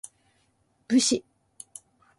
[0.87, 1.23] 武士